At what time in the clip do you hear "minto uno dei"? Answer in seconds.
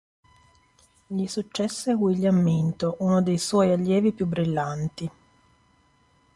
2.41-3.37